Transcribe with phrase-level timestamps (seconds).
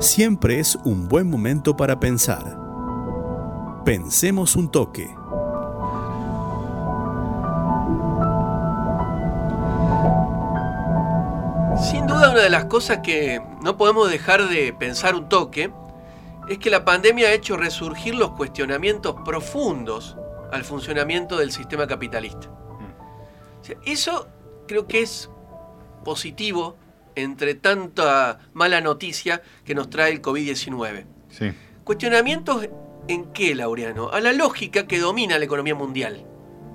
[0.00, 2.58] siempre es un buen momento para pensar.
[3.84, 5.06] Pensemos un toque.
[11.78, 15.70] Sin duda una de las cosas que no podemos dejar de pensar un toque
[16.48, 20.16] es que la pandemia ha hecho resurgir los cuestionamientos profundos
[20.50, 22.48] al funcionamiento del sistema capitalista.
[23.84, 24.26] eso
[24.66, 25.30] creo que es
[26.04, 26.76] positivo
[27.22, 31.04] entre tanta mala noticia que nos trae el COVID-19.
[31.84, 32.68] Cuestionamientos
[33.08, 34.10] en qué, Laureano?
[34.10, 36.24] A la lógica que domina la economía mundial.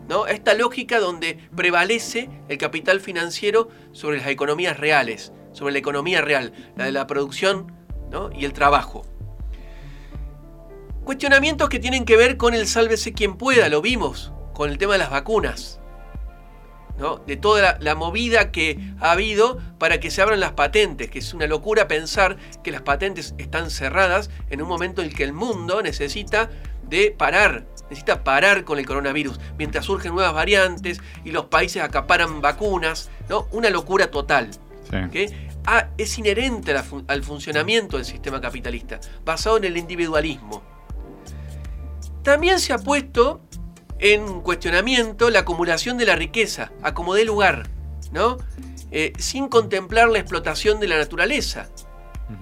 [0.08, 0.28] ¿no?
[0.28, 6.54] Esta lógica donde prevalece el capital financiero sobre las economías reales, sobre la economía real,
[6.76, 7.74] la de la producción
[8.38, 9.06] y el trabajo.
[11.04, 14.94] Cuestionamientos que tienen que ver con el sálvese quien pueda, lo vimos, con el tema
[14.94, 15.80] de las vacunas
[17.26, 21.34] de toda la, movida que ha habido para que se abran las patentes, que es
[21.34, 25.34] una locura pensar que las patentes están cerradas en un momento en el que el
[25.34, 26.50] mundo necesita
[26.88, 32.42] de parar, necesita parar con el coronavirus, mientras surgen nuevas variantes y los países acaparan
[32.42, 33.48] vacunas, ¿no?
[33.52, 34.52] Una locura total.
[35.68, 36.76] Ah, es inherente
[37.08, 40.62] al funcionamiento del sistema capitalista, basado en el individualismo.
[42.22, 43.42] También se ha puesto
[44.00, 47.70] en cuestionamiento la acumulación de la riqueza, a como dé lugar,
[48.12, 48.38] ¿no?
[48.92, 51.70] Eh, sin contemplar la explotación de la naturaleza,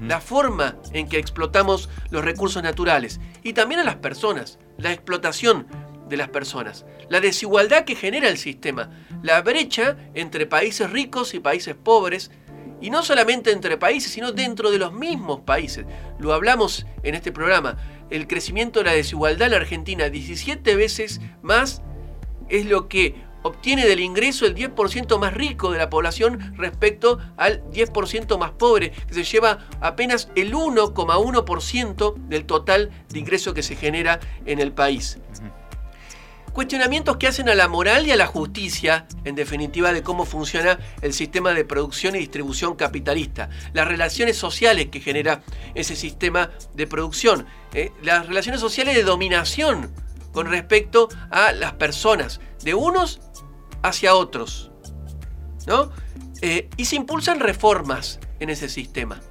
[0.01, 5.67] la forma en que explotamos los recursos naturales y también a las personas, la explotación
[6.07, 8.89] de las personas, la desigualdad que genera el sistema,
[9.21, 12.31] la brecha entre países ricos y países pobres,
[12.81, 15.85] y no solamente entre países, sino dentro de los mismos países.
[16.19, 17.77] Lo hablamos en este programa
[18.13, 21.81] el crecimiento de la desigualdad en la Argentina 17 veces más
[22.47, 27.63] es lo que obtiene del ingreso el 10% más rico de la población respecto al
[27.71, 33.75] 10% más pobre, que se lleva apenas el 1,1% del total de ingreso que se
[33.75, 35.19] genera en el país.
[36.53, 40.79] Cuestionamientos que hacen a la moral y a la justicia, en definitiva, de cómo funciona
[41.01, 45.41] el sistema de producción y distribución capitalista, las relaciones sociales que genera
[45.73, 49.91] ese sistema de producción, eh, las relaciones sociales de dominación
[50.31, 53.21] con respecto a las personas, de unos
[53.81, 54.71] hacia otros.
[55.65, 55.91] ¿no?
[56.41, 59.21] Eh, y se impulsan reformas en ese sistema,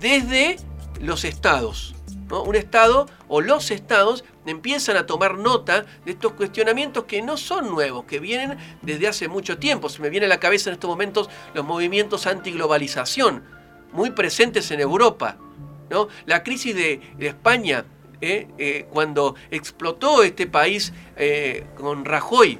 [0.00, 0.56] desde
[1.00, 1.95] los estados.
[2.30, 7.70] Un estado o los estados empiezan a tomar nota de estos cuestionamientos que no son
[7.70, 9.88] nuevos, que vienen desde hace mucho tiempo.
[9.88, 13.44] Se me viene a la cabeza en estos momentos los movimientos antiglobalización,
[13.92, 15.36] muy presentes en Europa.
[15.88, 16.08] ¿no?
[16.26, 17.84] La crisis de, España,
[18.20, 18.48] ¿eh?
[18.58, 22.58] Eh, cuando explotó este país eh, con Rajoy,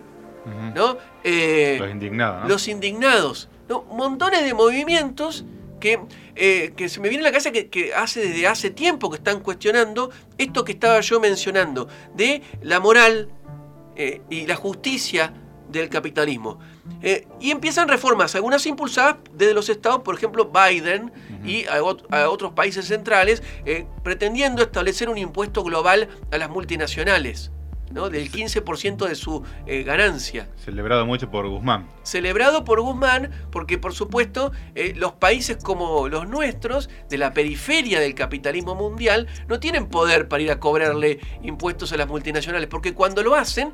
[0.75, 0.97] ¿no?
[1.25, 2.49] los indignados.
[2.49, 3.49] Los indignados.
[3.69, 3.82] ¿no?
[3.82, 5.44] Montones de movimientos
[5.81, 6.00] que,
[6.34, 9.41] eh, que se me viene a la cabeza que, hace desde hace tiempo que están
[9.41, 13.28] cuestionando esto que estaba yo mencionando, de la moral
[13.97, 15.32] eh, y la justicia
[15.70, 16.59] del capitalismo.
[17.03, 21.12] Eh, y empiezan reformas, algunas impulsadas desde los estados, por ejemplo Biden
[21.44, 23.43] y a, otros países centrales,
[24.03, 27.50] pretendiendo establecer un impuesto global a las multinacionales
[27.91, 30.48] del 15% de su eh, ganancia.
[30.56, 31.88] Celebrado mucho por Guzmán.
[32.02, 38.00] Celebrado por Guzmán porque por supuesto eh, los países como los nuestros, de la periferia
[38.00, 42.92] del capitalismo mundial, no tienen poder para ir a cobrarle impuestos a las multinacionales, porque
[42.92, 43.72] cuando lo hacen,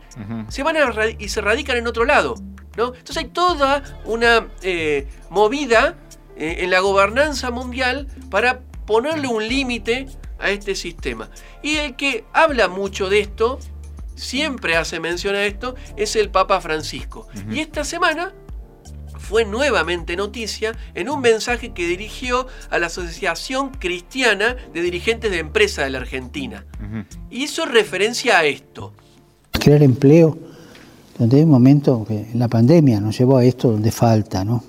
[0.48, 0.76] se van
[1.18, 2.34] y se radican en otro lado.
[2.76, 2.88] ¿no?
[2.88, 5.96] Entonces hay toda una eh, movida
[6.36, 10.06] en la gobernanza mundial para ponerle un límite
[10.38, 11.30] a este sistema.
[11.62, 13.58] Y el que habla mucho de esto
[14.14, 17.26] siempre hace mención a esto, es el Papa Francisco.
[17.50, 18.32] Y esta semana
[19.18, 25.38] fue nuevamente noticia en un mensaje que dirigió a la Asociación Cristiana de Dirigentes de
[25.38, 26.66] Empresas de la Argentina.
[27.30, 28.92] Y hizo referencia a esto.
[29.52, 30.36] Crear empleo,
[31.18, 34.64] donde hay un momento que la pandemia nos llevó a esto donde falta, ¿no?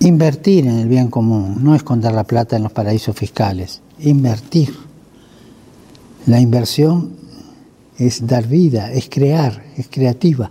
[0.00, 4.74] Invertir en el bien común, no esconder la plata en los paraísos fiscales, invertir.
[6.26, 7.19] La inversión
[8.00, 10.50] es dar vida, es crear, es creativa.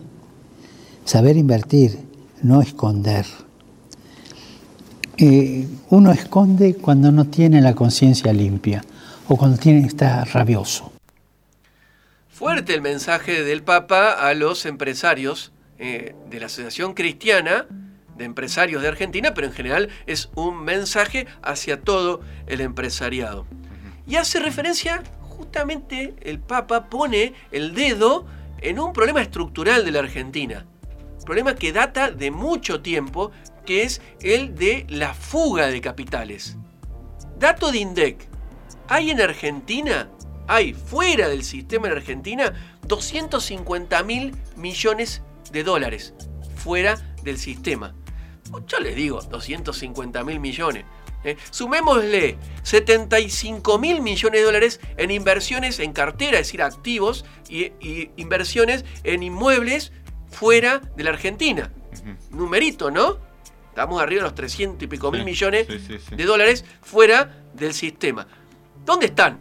[1.04, 1.98] Saber invertir,
[2.44, 3.26] no esconder.
[5.18, 8.86] Eh, uno esconde cuando no tiene la conciencia limpia
[9.28, 10.92] o cuando tiene, está rabioso.
[12.30, 17.66] Fuerte el mensaje del Papa a los empresarios eh, de la Asociación Cristiana
[18.16, 23.48] de Empresarios de Argentina, pero en general es un mensaje hacia todo el empresariado.
[24.06, 25.04] Y hace referencia
[25.40, 28.26] justamente el Papa pone el dedo
[28.60, 30.66] en un problema estructural de la Argentina.
[31.26, 33.32] Problema que data de mucho tiempo,
[33.66, 36.58] que es el de la fuga de capitales.
[37.38, 38.28] Dato de INDEC.
[38.90, 40.10] Hay en Argentina,
[40.46, 42.54] hay fuera del sistema en Argentina,
[42.86, 45.22] 250 mil millones
[45.54, 46.14] de dólares
[46.56, 47.96] fuera del sistema.
[48.68, 50.84] Yo les digo, 250 mil millones.
[51.24, 51.38] ¿Eh?
[51.52, 57.72] Sumémosle 75 mil millones de dólares en inversiones en cartera, es decir, activos y,
[58.18, 59.92] inversiones en inmuebles
[60.30, 61.72] fuera de la Argentina.
[62.32, 63.18] Numerito, ¿no?
[63.70, 65.68] Estamos arriba de los 300 y pico mil millones
[66.10, 68.28] de dólares fuera del sistema.
[68.86, 69.40] ¿Dónde están?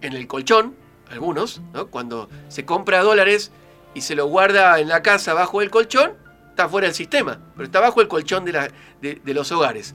[0.00, 0.74] En el colchón,
[1.10, 1.88] algunos, ¿no?
[1.88, 3.52] Cuando se compra dólares
[3.94, 6.12] y se lo guarda en la casa bajo el colchón,
[6.50, 9.94] está fuera del sistema, pero está bajo el colchón de, de los hogares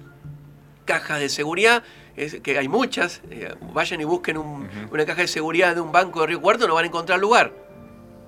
[0.85, 1.83] cajas de seguridad,
[2.15, 6.27] que hay muchas, eh, vayan y busquen una caja de seguridad de un banco de
[6.27, 7.53] Río Cuarto, no van a encontrar lugar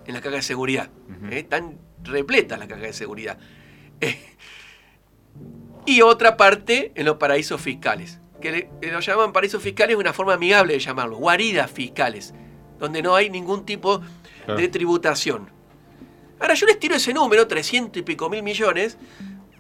[0.06, 0.90] en la caja de seguridad.
[1.32, 3.38] Eh, están repletas las cajas de seguridad.
[4.02, 4.18] Eh,
[5.86, 10.34] y otra parte en los paraísos fiscales, que lo llaman paraísos fiscales, es una forma
[10.34, 12.34] amigable de llamarlo, guaridas fiscales,
[12.78, 14.02] donde no hay ningún tipo
[14.48, 15.50] de tributación.
[16.40, 18.98] Ahora yo les tiro ese número, 300 y pico mil millones,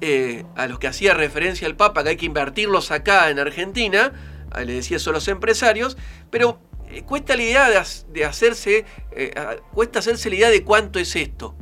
[0.01, 4.13] eh, a los que hacía referencia el Papa, que hay que invertirlos acá en Argentina,
[4.55, 5.97] le decía eso a los empresarios,
[6.29, 6.59] pero
[6.89, 9.33] eh, cuesta la idea de, hacerse, eh,
[9.73, 11.55] cuesta hacerse la idea de cuánto es esto.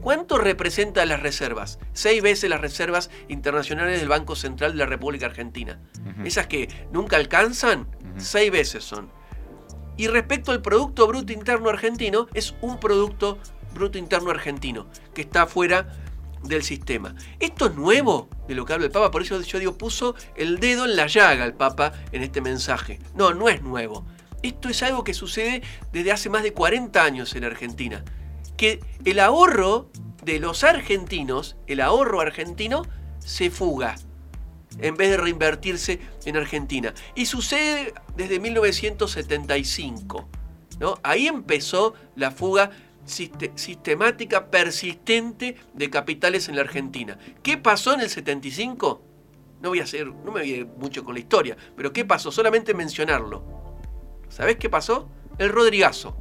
[0.00, 1.80] ¿Cuánto representa las reservas?
[1.92, 5.80] Seis veces las reservas internacionales del Banco Central de la República Argentina.
[6.24, 9.10] Esas que nunca alcanzan, seis veces son.
[9.96, 13.38] Y respecto al Producto Bruto Interno Argentino, es un Producto
[13.74, 15.88] Bruto Interno Argentino, que está fuera
[16.42, 17.14] del sistema.
[17.40, 20.58] Esto es nuevo de lo que habla el Papa, por eso yo digo, puso el
[20.60, 22.98] dedo en la llaga el Papa en este mensaje.
[23.14, 24.06] No, no es nuevo.
[24.42, 25.62] Esto es algo que sucede
[25.92, 28.04] desde hace más de 40 años en Argentina.
[28.56, 29.90] Que el ahorro
[30.24, 32.82] de los argentinos, el ahorro argentino,
[33.18, 33.96] se fuga
[34.78, 36.94] en vez de reinvertirse en Argentina.
[37.14, 40.28] Y sucede desde 1975.
[40.78, 40.98] ¿no?
[41.02, 42.70] Ahí empezó la fuga
[43.06, 47.18] sistemática persistente de capitales en la Argentina.
[47.42, 49.02] ¿Qué pasó en el 75?
[49.62, 52.30] No voy a hacer, no me voy a mucho con la historia, pero ¿qué pasó?
[52.30, 53.42] Solamente mencionarlo.
[54.28, 55.08] ¿Sabés qué pasó?
[55.38, 56.16] El Rodrigazo.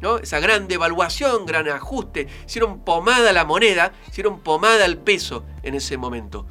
[0.00, 0.18] ¿no?
[0.18, 5.96] Esa gran devaluación, gran ajuste, hicieron pomada la moneda, hicieron pomada el peso en ese
[5.96, 6.46] momento.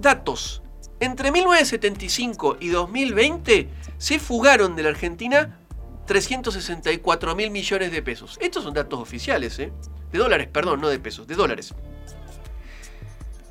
[0.00, 0.62] Datos.
[1.00, 3.68] Entre 1975 y 2020
[3.98, 5.60] se fugaron de la Argentina
[6.08, 8.38] 364 mil millones de pesos.
[8.40, 9.70] Estos son datos oficiales, ¿eh?
[10.10, 11.74] De dólares, perdón, no de pesos, de dólares.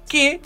[0.09, 0.41] Que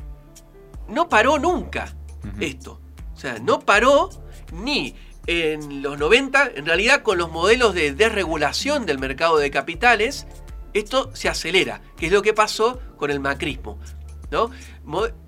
[0.89, 1.95] no paró nunca
[2.39, 2.81] esto.
[3.15, 4.09] O sea, no paró
[4.51, 4.93] ni
[5.25, 10.27] en los 90, en realidad con los modelos de desregulación del mercado de capitales,
[10.73, 13.79] esto se acelera, que es lo que pasó con el macrismo.
[14.31, 14.51] ¿no?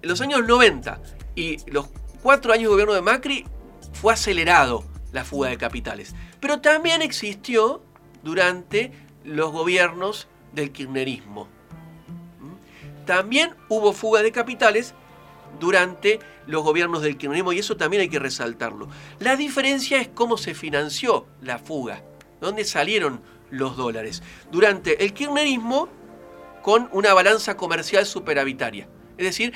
[0.02, 1.02] Los años 90
[1.36, 1.88] y los
[2.22, 3.46] cuatro años de gobierno de Macri
[3.94, 4.84] fue acelerado
[5.14, 6.14] la fuga de capitales.
[6.44, 7.82] Pero también existió
[8.22, 8.92] durante
[9.24, 11.46] los gobiernos del kirchnerismo.
[12.42, 13.06] ¿Mm?
[13.06, 14.94] También hubo fuga de capitales
[15.58, 18.90] durante los gobiernos del kirchnerismo y eso también hay que resaltarlo.
[19.20, 22.04] La diferencia es cómo se financió la fuga,
[22.42, 24.22] dónde salieron los dólares.
[24.52, 25.88] Durante el kirchnerismo
[26.62, 29.54] con una balanza comercial superavitaria, es decir,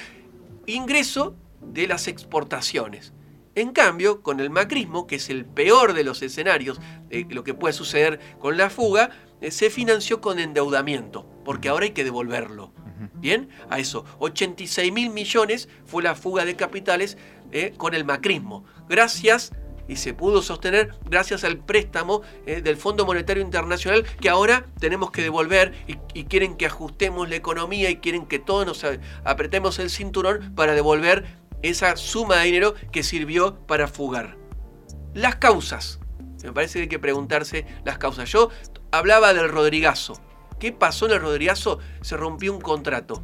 [0.65, 3.11] ingreso de las exportaciones.
[3.57, 7.55] En cambio, con el macrismo, que es el peor de los escenarios de lo que
[7.55, 9.09] puede suceder con la fuga,
[9.41, 12.71] eh, se financió con endeudamiento, porque ahora hay que devolverlo.
[13.15, 17.17] Bien, a eso, 86 mil millones fue la fuga de capitales
[17.51, 18.63] eh, con el macrismo.
[18.87, 19.53] Gracias,
[19.87, 25.09] y se pudo sostener gracias al préstamo eh, del Fondo Monetario Internacional que ahora tenemos
[25.09, 28.85] que devolver y, y, quieren que ajustemos la economía y quieren que todos nos
[29.23, 34.37] apretemos el cinturón para devolver esa suma de dinero que sirvió para fugar.
[35.13, 35.99] Las causas.
[36.43, 38.29] Me parece que hay que preguntarse las causas.
[38.29, 38.49] Yo
[38.91, 40.21] hablaba del Rodrigazo.
[40.59, 41.79] ¿Qué pasó en el Rodrigazo?
[42.01, 43.23] Se rompió un contrato.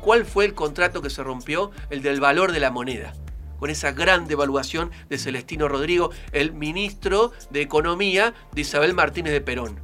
[0.00, 1.72] ¿Cuál fue el contrato que se rompió?
[1.90, 3.12] El del valor de la moneda.
[3.58, 9.40] Con esa gran devaluación de Celestino Rodrigo, el ministro de Economía de Isabel Martínez de
[9.40, 9.80] Perón.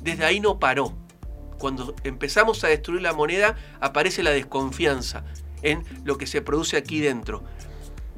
[0.00, 0.96] Desde ahí no paró.
[1.58, 5.24] Cuando empezamos a destruir la moneda, aparece la desconfianza
[5.62, 7.44] en lo que se produce aquí dentro.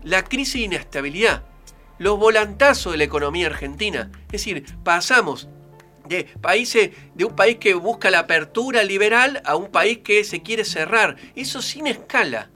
[0.02, 1.44] La crisis de inestabilidad,
[1.98, 4.10] los volantazos de la economía argentina.
[4.26, 5.48] Es decir, pasamos
[6.08, 10.42] de países de un país que busca la apertura liberal a un país que se
[10.42, 11.16] quiere cerrar.
[11.36, 12.50] Eso sin escala,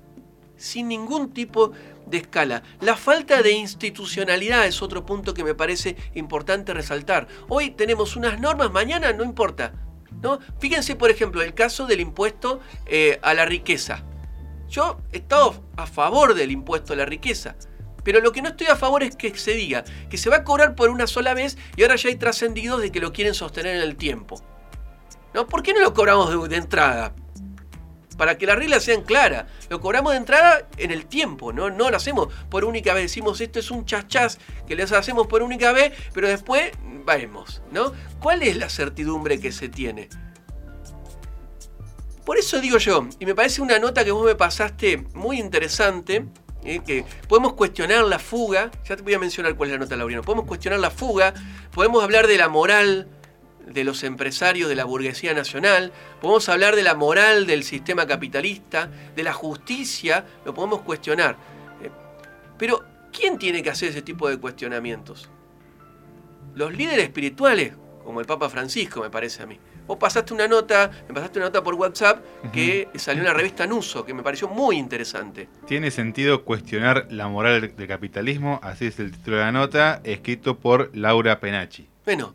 [0.57, 1.73] sin ningún tipo
[2.07, 2.63] de escala.
[2.81, 7.29] La falta de institucionalidad es otro punto que me parece importante resaltar.
[7.49, 9.73] Hoy tenemos unas normas, mañana no importa.
[10.23, 10.39] ¿no?
[10.59, 14.05] Fíjense, por ejemplo, el caso del impuesto eh, a la riqueza.
[14.75, 17.55] Yo he estado a favor del impuesto a la riqueza.
[18.03, 20.45] Pero lo que no estoy a favor es que se diga que se va a
[20.45, 23.77] cobrar por una sola vez y ahora ya hay trascendidos de que lo quieren sostener
[23.77, 24.43] en el tiempo.
[25.33, 25.47] ¿No?
[25.47, 27.15] ¿Por qué no lo cobramos de, entrada?
[28.19, 29.45] Para que las reglas sean claras.
[29.69, 31.71] Lo cobramos de entrada en el tiempo, ¿no?
[31.71, 33.05] No lo hacemos por única vez.
[33.05, 36.73] Decimos esto es un chachás que les hacemos por única vez, pero después
[37.07, 37.93] vemos, ¿no?
[38.19, 40.09] ¿Cuál es la certidumbre que se tiene?
[42.25, 46.25] Por eso digo yo, y me parece una nota que vos me pasaste muy interesante,
[46.65, 46.81] ¿eh?
[46.85, 50.23] que podemos cuestionar la fuga, ya te voy a mencionar cuál es la nota, Laurino,
[50.23, 51.35] podemos cuestionar la fuga,
[51.73, 53.09] podemos hablar de la moral
[53.67, 58.91] de los empresarios de la burguesía nacional, podemos hablar de la moral del sistema capitalista,
[59.15, 61.37] de la justicia, lo podemos cuestionar.
[61.83, 61.91] ¿eh?
[62.59, 65.29] Pero, ¿quién tiene que hacer ese tipo de cuestionamientos?
[66.55, 69.59] Los líderes espirituales, como el Papa Francisco, me parece a mí.
[69.87, 73.67] Vos pasaste una nota, me pasaste una nota por WhatsApp que salió en la revista
[73.67, 75.49] Nuso, que me pareció muy interesante.
[75.67, 80.59] Tiene sentido cuestionar la moral del capitalismo, así es el título de la nota, escrito
[80.59, 81.87] por Laura Penacci.
[82.07, 82.35] Bueno,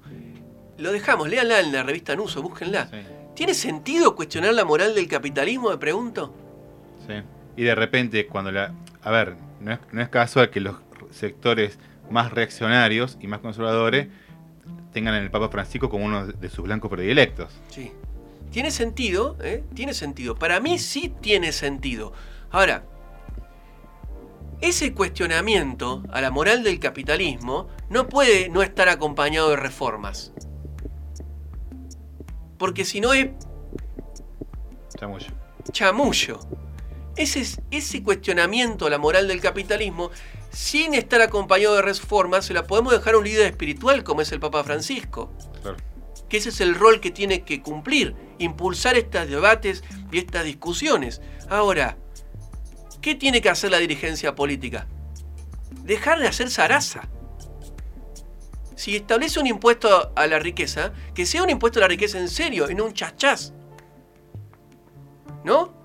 [0.78, 2.90] lo dejamos, léanla en la revista Nuso, búsquenla.
[3.36, 6.34] ¿Tiene sentido cuestionar la moral del capitalismo, me pregunto?
[7.08, 7.16] Sí.
[7.58, 8.74] Y de repente, cuando la.
[9.02, 10.76] A ver, no es, no es casual que los
[11.12, 11.80] sectores
[12.10, 14.08] más reaccionarios y más conservadores
[14.92, 17.52] tengan el Papa Francisco como uno de sus blancos predilectos.
[17.70, 17.92] Sí.
[18.52, 19.64] Tiene sentido, ¿eh?
[19.76, 20.36] Tiene sentido.
[20.36, 22.14] Para mí sí tiene sentido.
[22.50, 22.84] Ahora,
[24.62, 30.34] ese cuestionamiento a la moral del capitalismo no puede no estar acompañado de reformas.
[32.58, 33.30] Porque si no es...
[34.98, 35.28] Chamullo.
[35.72, 36.40] Chamullo.
[37.16, 40.12] Ese, ese cuestionamiento a la moral del capitalismo
[40.52, 44.32] sin estar acompañado de reformas, se la podemos dejar a un líder espiritual como es
[44.32, 45.32] el Papa Francisco.
[46.28, 51.22] Que ese es el rol que tiene que cumplir, impulsar estos debates y estas discusiones.
[51.50, 51.98] Ahora,
[53.02, 54.88] ¿qué tiene que hacer la dirigencia política?
[55.84, 57.08] Dejar de hacer zaraza.
[58.76, 62.30] Si establece un impuesto a la riqueza, que sea un impuesto a la riqueza en
[62.30, 63.54] serio no un chachás.
[65.44, 65.79] ¿No?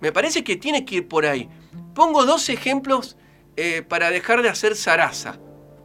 [0.00, 1.48] Me parece que tiene que ir por ahí.
[1.94, 3.16] Pongo dos ejemplos
[3.56, 5.38] eh, para dejar de hacer zaraza.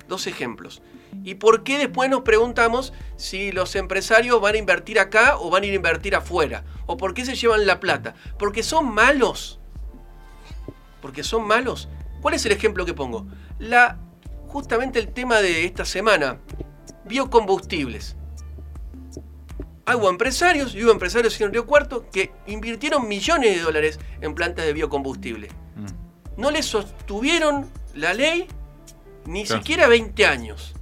[0.08, 0.82] Dos ejemplos.
[1.24, 5.64] ¿Y por qué después nos preguntamos si los empresarios van a invertir acá o van
[5.64, 6.64] a ir a invertir afuera?
[6.86, 8.16] ¿O por qué se llevan la plata?
[8.38, 9.60] Porque son malos.
[11.02, 11.90] Porque son malos.
[12.22, 13.28] ¿Cuál es el ejemplo que pongo?
[13.60, 14.00] La,
[14.48, 16.40] justamente el tema de esta semana,
[17.06, 18.16] biocombustibles.
[19.88, 24.66] Hubo empresarios y hubo empresarios en Río Cuarto que invirtieron millones de dólares en plantas
[24.66, 25.50] de biocombustible
[26.38, 28.48] no le sostuvieron la ley
[29.26, 30.74] ni siquiera 20 años.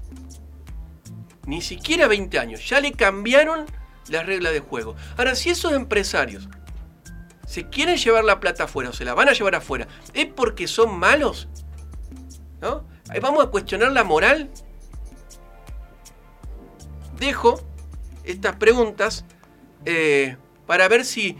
[1.45, 2.67] Ni siquiera 20 años.
[2.67, 3.65] Ya le cambiaron
[4.07, 4.95] las reglas de juego.
[5.17, 6.47] Ahora, si esos empresarios
[7.45, 10.67] se quieren llevar la plata afuera o se la van a llevar afuera, ¿es porque
[10.67, 11.49] son malos?
[12.61, 12.87] ¿No?
[13.21, 14.49] Vamos a cuestionar la moral.
[17.17, 17.59] Dejo
[18.31, 19.25] estas preguntas
[19.85, 21.37] eh, para ver si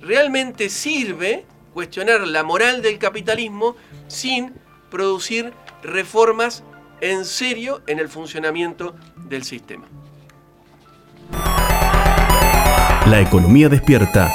[0.00, 1.44] realmente sirve
[1.74, 3.76] cuestionar la moral del capitalismo
[4.08, 4.54] sin
[4.90, 6.64] producir reformas
[7.00, 8.94] en serio en el funcionamiento
[9.28, 9.86] del sistema.
[13.06, 14.30] La economía despierta